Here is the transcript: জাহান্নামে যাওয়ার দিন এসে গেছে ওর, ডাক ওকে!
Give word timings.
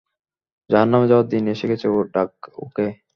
জাহান্নামে 0.69 1.07
যাওয়ার 1.07 1.27
দিন 1.27 1.43
এসে 1.53 1.65
গেছে 1.71 1.85
ওর, 1.89 2.05
ডাক 2.15 2.31
ওকে! 2.57 2.85